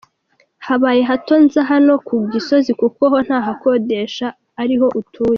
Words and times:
Habaye 0.67 1.01
hato 1.09 1.35
nza 1.43 1.61
hano 1.71 1.93
ku 2.07 2.15
Gisozi 2.33 2.71
kuko 2.81 3.01
ho 3.11 3.17
ntahakodesha 3.27 4.27
ariho 4.61 4.87
ntuye. 5.05 5.29